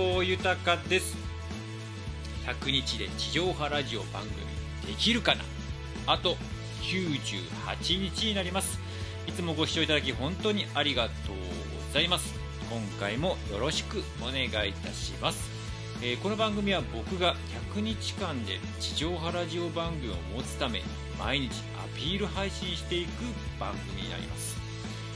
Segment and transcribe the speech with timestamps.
[0.00, 1.14] 藤豊です。
[2.46, 4.34] 100日で地上波ラジオ番組
[4.86, 5.44] できるかな？
[6.06, 6.36] あと
[6.80, 8.80] 98日になります。
[9.26, 11.36] いつもご視聴いただき本当にありがとう
[11.86, 12.34] ございます。
[12.70, 15.50] 今回もよろしくお願いいたします。
[16.02, 17.36] えー、この番組は僕が
[17.74, 20.80] 100日間で地上波ラジオ番組を持つため
[21.18, 23.10] 毎日アピール配信していく
[23.60, 24.56] 番組になります。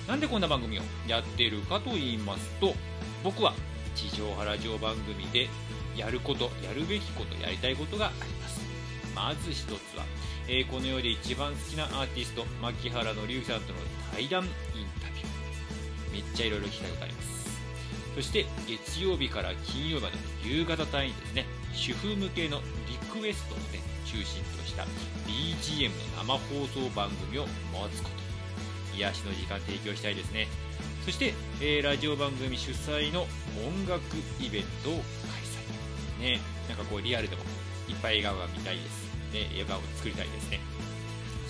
[0.06, 2.74] なんでこんな番組をやっているかと言いますと
[3.22, 3.54] 僕は
[3.94, 5.48] 地上波ラジオ番組で
[5.96, 8.60] やることやるべきことやりたいことがあります。
[9.14, 10.04] まず1つは、
[10.48, 13.78] えー、この世で一番好きなアーティスト牧原紀之さんとの
[14.12, 14.50] 対談イン
[15.00, 16.12] タビュー。
[16.12, 17.34] めっちゃいろいろ聞きたいことあります。
[18.16, 21.46] そして月曜日から金曜日までの夕方帯にですね。
[21.72, 24.84] 主婦向けのリクエストをね中心とした
[25.26, 28.24] BGM の生放送番組を持つこと。
[28.96, 30.46] 癒しの時間提供したいですね。
[31.04, 33.26] そして、えー、ラジオ番組主催の
[33.60, 34.00] 音楽
[34.40, 35.02] イベントを開
[36.18, 36.38] 催。
[36.38, 36.40] ね。
[36.66, 37.42] なんかこうリアルでも
[37.88, 39.04] いっぱい笑顔が見たいです。
[39.34, 39.48] ね。
[39.52, 40.60] 笑顔を作りたいですね。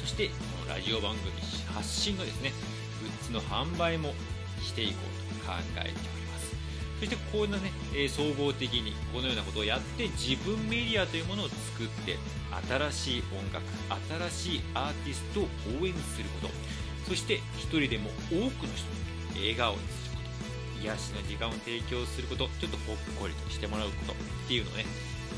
[0.01, 0.35] そしてこ
[0.67, 1.31] のラジオ番組
[1.73, 2.53] 発信のですね
[3.01, 4.13] グッズの販売も
[4.61, 6.57] していこうと考えております。
[6.99, 12.19] そしてこんなね、え、総合的にこのようなことをやって自分メディアというものを作って
[12.69, 13.65] 新しい音楽
[14.31, 15.45] 新しいアーティストを
[15.81, 16.55] 応援すること。
[17.09, 20.23] そして一人でも多くの人笑顔にするこ
[20.79, 24.17] と癒しの時間を提供することちょっとほっこりとしてもらうことっ
[24.49, 24.85] ていうのをね、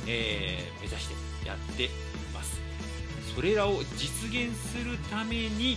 [0.06, 1.14] えー、目指して
[1.46, 1.88] やってい
[2.34, 2.60] ます。
[3.34, 5.76] それらを実現するために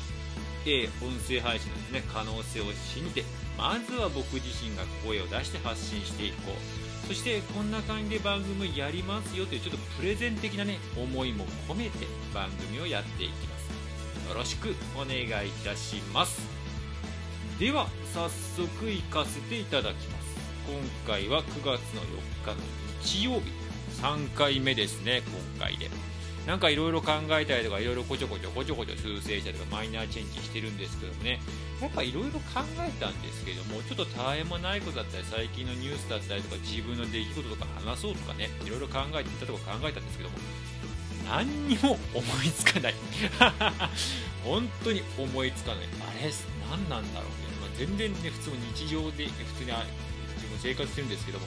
[0.66, 3.23] えー、音声配信のです、ね、可能性を信じて
[3.58, 7.08] まずは僕自身が声を出して発信していこう。
[7.08, 14.30] そしてこんな感じで番組やりますよというちょっとプレゼン的なね思いも込めて番組をやっていきます。
[14.30, 16.69] よろしくお願いいたします。
[17.59, 20.40] では早速行かせていただきます。
[20.66, 21.75] 今回は9月の4
[22.46, 22.64] 日の
[23.03, 23.52] 日曜日。
[24.02, 25.22] 3回目ですね
[25.58, 25.90] 今回で。
[26.48, 31.42] なんかいろいろ考えたりとかいろいろこちょこちょこちょこちょ修正したりとかマイナーチェンジしてるんですけどね。
[31.81, 40.38] やっぱいろいろ考えたんですけどもちょっとたわいもないことだったり最近のニュースだったりとか自分の出来事とか話そうとかねいろいろ考えていったとこ考えたんですけども
[41.28, 42.96] 何にも思いつかない。
[44.48, 45.86] 本当に思いつかない。
[46.00, 46.31] あれ
[46.69, 47.49] 何なんだろうね、
[47.79, 49.72] 全然ね普通日常で普通に
[50.35, 51.45] 自分生活してるんですけども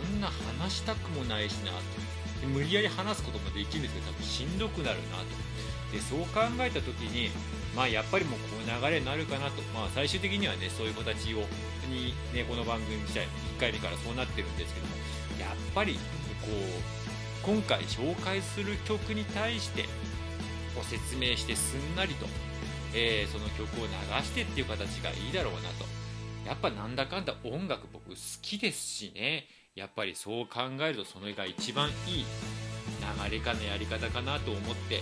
[0.00, 5.50] そんな話したくもないしなと無理やり話すこともできるんですけど多分しんどくなるなと
[5.92, 7.28] でそう考えた時に
[7.76, 11.44] まあやっぱりもうこう流れになるかなと、まあ、最終的にはねそういう子たちを
[11.92, 13.28] に、ね、この番組自体
[13.58, 14.94] 1回目からそうなってるんですけども
[15.38, 15.94] やっぱり
[16.40, 17.00] こう
[17.42, 19.84] 今回紹介する曲に対して
[20.74, 22.26] ご説明してすんなりと、
[22.94, 23.92] えー、その曲を流
[24.24, 25.84] してっていう形がいいだろうなと
[26.46, 32.24] やっぱなんだかんだ音楽僕好きですしねやっぱりそう考えるとそれが一番いい
[33.28, 35.00] 流れかのやり方かなと思って、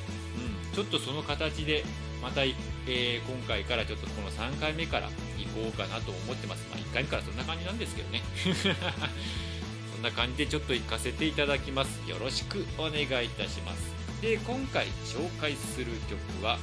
[0.69, 1.85] うん、ちょっとその形で
[2.23, 6.67] また、えー、今回からちょっとこの3回目から行こうかなと思ってます。
[6.71, 8.23] まあ、1回目からそんな感じなんですけどね。
[9.95, 12.09] そんな感じでちょっと行かせていただきます。
[12.09, 13.93] よろしくお願いいたします。
[14.21, 16.59] で、今回紹介する曲は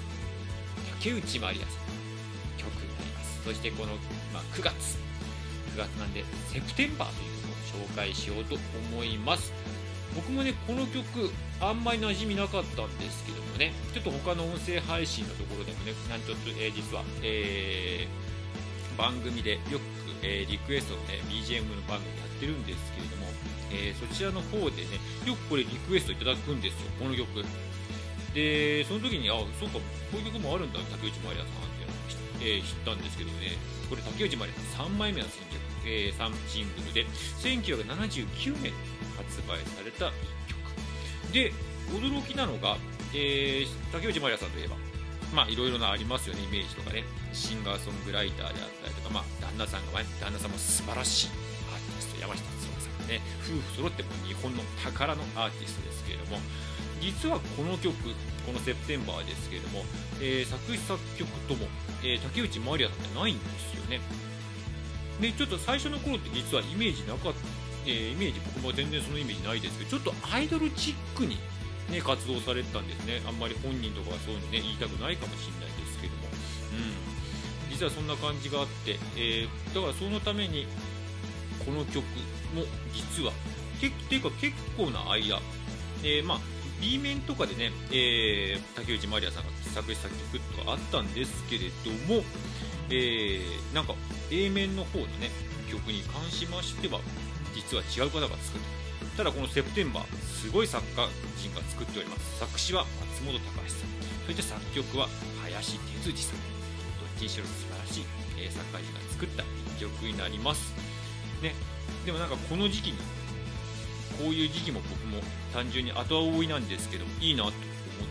[1.05, 1.85] 竹内まりやさん
[2.57, 3.43] 曲になります。
[3.45, 3.93] そしてこの、
[4.33, 4.97] まあ、9月、
[5.75, 9.53] 9月なんで、セプテンバーというのを紹介しようと思います
[10.15, 11.29] 僕もねこの曲
[11.61, 19.81] あんまり馴染みなかったんですけどもねちょっと他の音声配信のところでもねなんちょっと、えー、実は、えー、番組でよく、
[20.23, 23.27] えー、リクエストのね BGM の番組やってるんですけれども、
[23.71, 27.27] えそちらの方でねよくこれリクエストいただくんですよこの曲
[28.35, 29.81] でその時にあそうかこ
[30.13, 33.55] ういう曲もあるんだ竹内まりやさんっていうのを、え知ったんですけどね。
[33.89, 37.05] これ竹内まりやさん3枚目の新曲えー、3シングルで
[37.39, 38.73] 1979年
[39.15, 40.11] 発売された1
[40.49, 41.31] 曲。
[41.31, 41.53] で
[41.91, 42.77] 驚きなのが、
[43.13, 44.75] えー、竹内まりやさんといえば
[45.33, 47.03] まあいろいろなありますよねイメージとかね。
[47.33, 52.74] シンガーソングライターであったりとかまあ旦那さんがね旦那さんも素晴らしいアーティスト山下達郎
[53.07, 56.39] ね夫婦揃っても日本の宝のアーティストですけれども
[57.01, 57.93] 実はこの曲
[58.45, 59.85] この「セプテンバー」ですけれども、
[60.19, 61.67] えー、作詞作曲とも、
[62.03, 64.01] えー、竹内まりやさんってないんですよね。
[65.21, 67.39] でちょっと最初の頃って実はイメージなかった、
[67.85, 71.37] えー、イメージ僕も全然そのイメージないですけどちょっとアイドルチックに、
[71.89, 73.21] ね、活動されてたんですね。
[73.25, 80.67] あんまり本人とかはそういうのね言いたくないかもしれないですけども、うん、実はそんな感じがあって、えー、だからそのために
[81.65, 82.03] この曲
[82.53, 82.63] も
[82.93, 83.31] 実は
[83.81, 85.41] けていうか結構な間、
[86.03, 86.39] えー、まあ
[86.81, 92.23] B 面とかでね、えー、竹内まりやさんが作詞作曲とかあったんですけれども、
[92.89, 93.95] えー、なんか
[94.31, 95.31] A 面の方のね
[95.71, 96.99] 曲に関しましては
[97.55, 98.85] 実は違う方が作った。
[99.17, 101.07] ただこの「セプテンバー」すごい作家
[101.39, 102.39] 人が作っております。
[102.39, 102.85] 作詞は
[103.15, 103.89] 松本隆さん。
[104.25, 105.07] そして作曲は
[105.43, 106.37] 林哲司さん。
[106.37, 106.41] ど
[107.15, 108.03] っちにしろ素晴らしい、
[108.37, 109.43] えー、作家人が作った
[109.77, 110.73] 一曲になります。
[111.45, 111.53] ね。
[112.05, 112.97] でもなんかこの時期に
[114.17, 115.19] こういう時期も僕も
[115.53, 117.55] 単純に後追いなんですけどいいなと思っ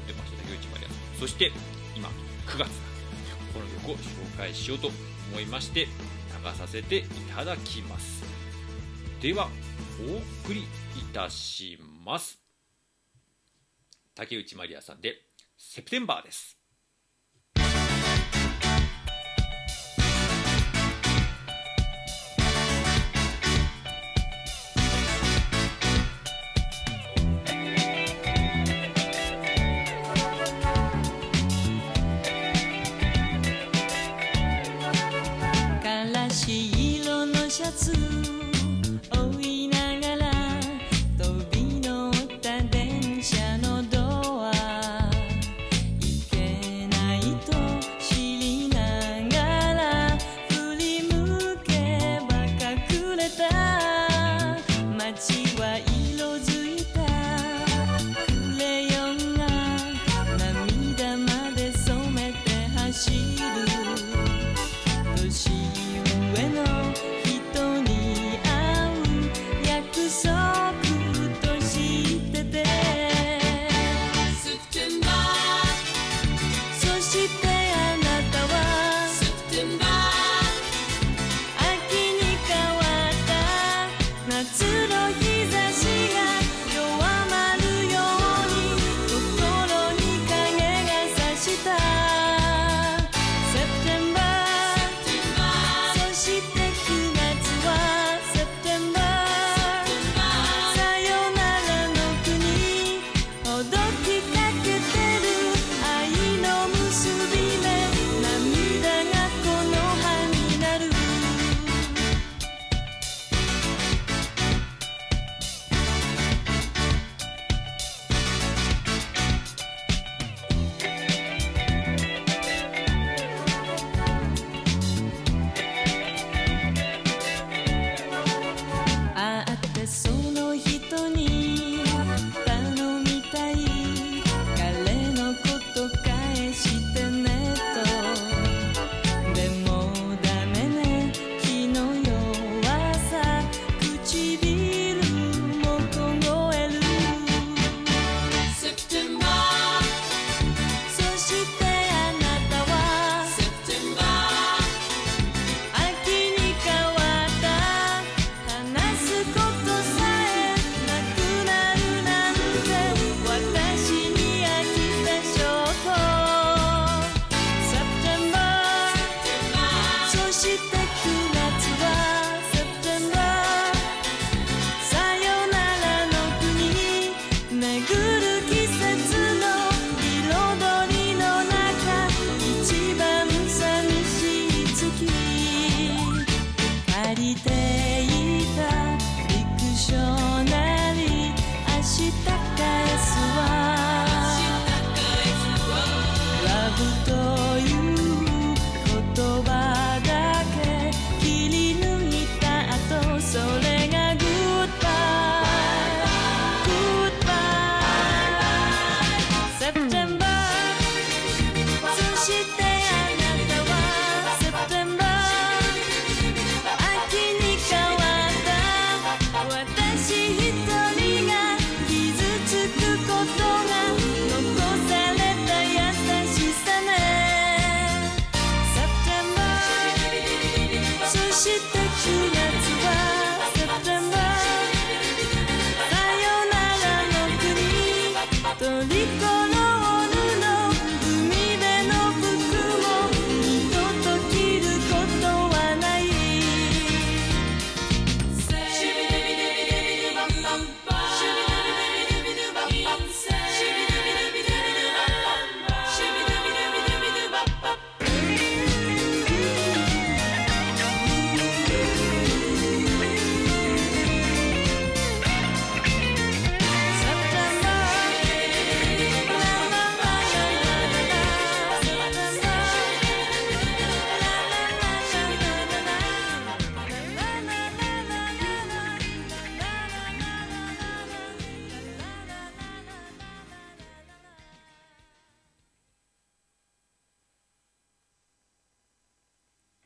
[0.07, 1.53] てました竹内まりやさんそして
[1.97, 2.09] 今
[2.47, 2.59] 9月。
[2.59, 2.71] なんで
[3.53, 4.91] この曲を紹介しようと
[5.33, 5.89] 思いまして流
[6.57, 7.03] させてい
[7.35, 8.25] ただきます。
[9.21, 9.49] では
[10.01, 10.67] お送りい
[11.13, 12.39] たします。
[14.15, 15.17] 竹内まりやさんで
[15.57, 16.64] 「セプテンバー」です。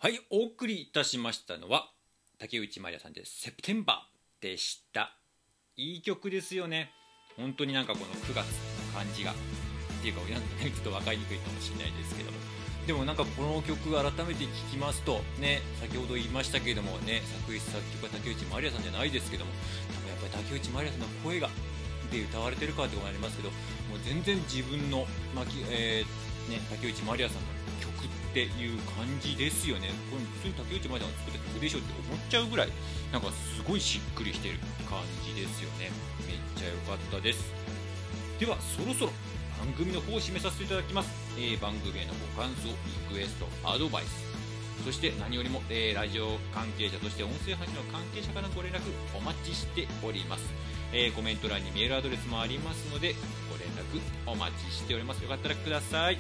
[0.01, 1.91] はいお送りいたしましたのは
[2.39, 5.19] 竹内まりやさんで「セプテンバー」でした。
[5.75, 6.93] いい曲ですよね。
[7.37, 9.35] 本当になんかこの9月の感じがっ
[10.01, 12.39] ていうかなんかちょっと分かりにくいかもしれないですけども。
[12.87, 19.51] でもなんかこの曲改めて聴きますとね先ほど言いましたけれどもね作詞作曲は竹内まりやさんじゃないですけども
[19.93, 21.51] 多分やっぱり竹内まりやさんの声が
[22.13, 27.49] で歌われてるかってことになりますけどもう全然自分の、まきえーね、竹内まりやさんの
[27.83, 29.91] 曲ってていう感じですよね。
[30.11, 32.69] これ普通に竹内まりさんが作った曲でしょって思っちゃうぐらい
[33.11, 35.91] なんかすごいしっくりしてる感じですよね。
[36.23, 37.51] めっちゃ良かったです。
[38.39, 39.13] ではそろそろ
[39.59, 42.71] 番組の方を締めさせていただきます、えー番組へのご感想
[43.11, 44.29] リクエストアドバイス。
[44.85, 48.81] そして何よりも、えーラジオ関係者そして音声配信の関係者からのご連絡
[49.17, 50.45] お待ちしております、
[50.93, 53.17] えーコメント欄にメールアドレスもありますので
[53.51, 53.99] ご連絡
[54.31, 55.23] お待ちしております。
[55.23, 56.19] よかったらください。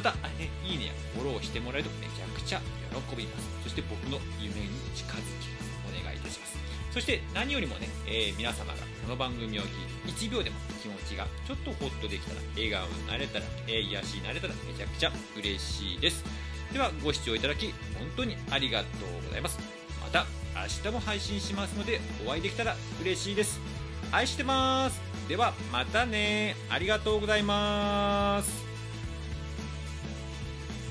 [0.00, 0.16] また、
[0.64, 3.48] いいねやフォローしてもらえるとめちゃくちゃ喜びます。
[3.64, 5.70] そして僕の夢に近づきます。
[5.84, 6.56] お願いいたします。
[6.90, 9.66] そして何よりもね、えー皆様がこの番組を聞
[10.08, 16.24] いて1秒でも気持ちがちょっとホッとできたら笑顔になれたら、えー癒しになれたらめちゃくちゃ嬉しいです。
[16.72, 17.66] ではご視聴いただき
[17.98, 19.58] 本当にありがとうございます。
[20.00, 20.24] また
[20.56, 23.60] 明日も配信しますのでお会いできたら嬉しいです。
[24.10, 24.98] 愛してます。
[25.28, 26.56] ではまたね。
[26.70, 28.69] ありがとうございます。